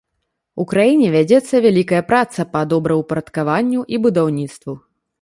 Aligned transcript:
У 0.63 0.63
краіне 0.71 1.07
вядзецца 1.15 1.61
вялікая 1.67 2.01
праца 2.09 2.49
па 2.57 2.65
добраўпарадкаванню 2.75 3.89
і 3.95 4.05
будаўніцтву. 4.09 4.73